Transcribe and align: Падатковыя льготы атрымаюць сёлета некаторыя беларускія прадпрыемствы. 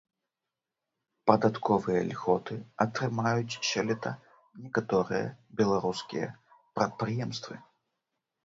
Падатковыя 1.31 1.99
льготы 2.09 2.55
атрымаюць 2.85 3.59
сёлета 3.73 4.15
некаторыя 4.63 5.25
беларускія 5.61 6.27
прадпрыемствы. 6.81 7.53